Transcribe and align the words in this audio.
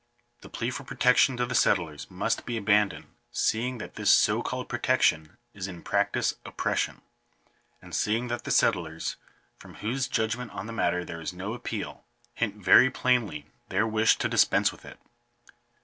The 0.41 0.49
plea 0.49 0.71
for 0.71 0.83
protection 0.83 1.37
to 1.37 1.45
the 1.45 1.53
settlers 1.53 2.09
must 2.09 2.47
be 2.47 2.57
abandoned; 2.57 3.13
seeing 3.31 3.77
that 3.77 3.93
this 3.97 4.09
so 4.09 4.41
called 4.41 4.67
protection 4.67 5.37
is 5.53 5.67
in 5.67 5.83
practice 5.83 6.33
oppression; 6.43 7.03
and 7.83 7.93
seeing 7.93 8.27
that 8.29 8.43
the 8.43 8.49
settlers, 8.49 9.17
from 9.59 9.75
whose 9.75 10.07
judg 10.07 10.35
ment 10.37 10.49
on 10.53 10.65
the 10.65 10.73
matter 10.73 11.05
there 11.05 11.21
is 11.21 11.33
no 11.33 11.53
appeal, 11.53 12.03
hint 12.33 12.55
very 12.55 12.89
plainly 12.89 13.45
their 13.69 13.85
wish 13.85 14.15
to 14.17 14.27
dispense 14.27 14.71
with 14.71 14.85
it. 14.85 14.99